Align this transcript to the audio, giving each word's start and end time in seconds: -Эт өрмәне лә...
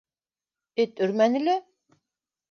-Эт 0.83 1.03
өрмәне 1.07 1.41
лә... 1.49 1.55